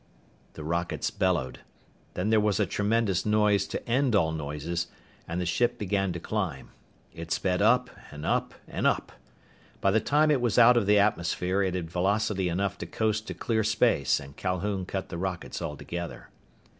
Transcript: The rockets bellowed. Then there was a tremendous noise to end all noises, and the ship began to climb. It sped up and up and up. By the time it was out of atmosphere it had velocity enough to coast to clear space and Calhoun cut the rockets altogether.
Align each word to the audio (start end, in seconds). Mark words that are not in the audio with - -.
The 0.53 0.63
rockets 0.63 1.11
bellowed. 1.11 1.59
Then 2.15 2.31
there 2.31 2.39
was 2.39 2.59
a 2.59 2.65
tremendous 2.65 3.23
noise 3.23 3.67
to 3.67 3.87
end 3.87 4.15
all 4.15 4.31
noises, 4.31 4.87
and 5.27 5.39
the 5.39 5.45
ship 5.45 5.77
began 5.77 6.11
to 6.13 6.19
climb. 6.19 6.71
It 7.13 7.31
sped 7.31 7.61
up 7.61 7.91
and 8.09 8.25
up 8.25 8.55
and 8.67 8.87
up. 8.87 9.11
By 9.79 9.91
the 9.91 9.99
time 9.99 10.31
it 10.31 10.41
was 10.41 10.57
out 10.57 10.75
of 10.75 10.89
atmosphere 10.89 11.61
it 11.61 11.75
had 11.75 11.91
velocity 11.91 12.49
enough 12.49 12.79
to 12.79 12.87
coast 12.87 13.27
to 13.27 13.35
clear 13.35 13.63
space 13.63 14.19
and 14.19 14.35
Calhoun 14.35 14.87
cut 14.87 15.09
the 15.09 15.19
rockets 15.19 15.61
altogether. 15.61 16.29